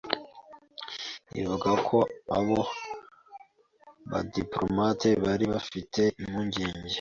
ivuga 1.41 1.69
ko 1.87 1.97
abo 2.37 2.59
badiplomate 4.11 5.09
bari 5.23 5.45
bafite 5.53 6.01
impungenge 6.21 6.89